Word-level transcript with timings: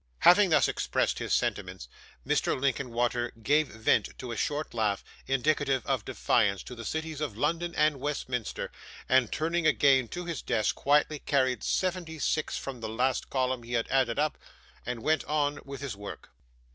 Having 0.21 0.49
thus 0.49 0.67
expressed 0.67 1.19
his 1.19 1.31
sentiments, 1.31 1.87
Mr. 2.25 2.59
Linkinwater 2.59 3.31
gave 3.43 3.67
vent 3.67 4.17
to 4.17 4.31
a 4.31 4.35
short 4.35 4.73
laugh, 4.73 5.03
indicative 5.27 5.85
of 5.85 6.03
defiance 6.05 6.63
to 6.63 6.73
the 6.73 6.83
cities 6.83 7.21
of 7.21 7.37
London 7.37 7.75
and 7.75 7.99
Westminster, 7.99 8.71
and, 9.07 9.31
turning 9.31 9.67
again 9.67 10.07
to 10.07 10.25
his 10.25 10.41
desk, 10.41 10.73
quietly 10.73 11.19
carried 11.19 11.63
seventy 11.63 12.17
six 12.17 12.57
from 12.57 12.79
the 12.81 12.89
last 12.89 13.29
column 13.29 13.61
he 13.61 13.73
had 13.73 13.87
added 13.89 14.17
up, 14.17 14.39
and 14.87 15.03
went 15.03 15.23
on 15.25 15.59
with 15.65 15.81
his 15.81 15.95
work. 15.95 16.31